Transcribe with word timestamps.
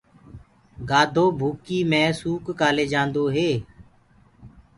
گآڌو 0.89 1.25
ڀوڪي 1.39 1.79
مي 1.89 2.03
سوڪَ 2.19 2.45
ڪآلي 2.59 2.85
جآنٚدوئي 2.91 3.51